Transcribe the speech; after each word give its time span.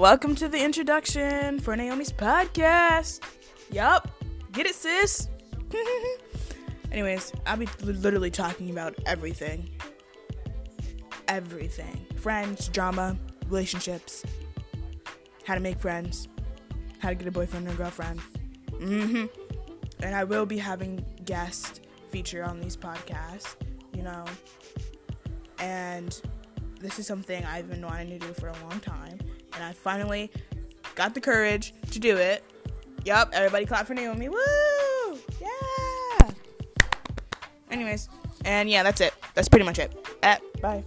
welcome 0.00 0.34
to 0.34 0.48
the 0.48 0.58
introduction 0.58 1.60
for 1.60 1.76
Naomi's 1.76 2.10
podcast. 2.10 3.20
Yup, 3.70 4.10
get 4.50 4.64
it, 4.64 4.74
sis. 4.74 5.28
Anyways, 6.90 7.34
I'll 7.44 7.58
be 7.58 7.68
literally 7.82 8.30
talking 8.30 8.70
about 8.70 8.94
everything. 9.04 9.68
Everything 11.28 12.06
friends, 12.16 12.68
drama, 12.68 13.14
relationships, 13.48 14.24
how 15.44 15.52
to 15.54 15.60
make 15.60 15.78
friends, 15.78 16.28
how 17.00 17.10
to 17.10 17.14
get 17.14 17.28
a 17.28 17.30
boyfriend 17.30 17.68
or 17.68 17.74
girlfriend. 17.74 18.20
hmm 18.78 19.26
And 20.02 20.14
I 20.14 20.24
will 20.24 20.46
be 20.46 20.56
having 20.56 21.04
guest 21.26 21.82
feature 22.10 22.42
on 22.42 22.58
these 22.58 22.74
podcasts, 22.74 23.54
you 23.94 24.02
know. 24.02 24.24
And 25.58 26.18
this 26.80 26.98
is 26.98 27.06
something 27.06 27.44
I've 27.44 27.68
been 27.68 27.84
wanting 27.84 28.18
to 28.18 28.26
do 28.26 28.32
for 28.32 28.48
a 28.48 28.56
long 28.62 28.80
time. 28.80 29.19
And 29.60 29.68
I 29.68 29.72
finally 29.72 30.30
got 30.94 31.12
the 31.12 31.20
courage 31.20 31.74
to 31.90 31.98
do 31.98 32.16
it. 32.16 32.42
Yup, 33.04 33.28
everybody 33.34 33.66
clap 33.66 33.86
for 33.86 33.92
Naomi. 33.92 34.30
Woo! 34.30 35.18
Yeah! 35.38 36.30
Anyways, 37.70 38.08
and 38.46 38.70
yeah, 38.70 38.82
that's 38.82 39.02
it. 39.02 39.12
That's 39.34 39.50
pretty 39.50 39.66
much 39.66 39.78
it. 39.78 39.94
Eh, 40.22 40.38
bye. 40.62 40.82